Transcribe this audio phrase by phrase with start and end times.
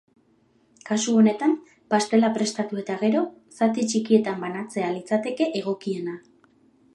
[0.89, 1.51] Kasu honetan,
[1.93, 3.21] pastela prestatu eta gero,
[3.59, 6.17] zati txikietan banatzea litzateke egokiena.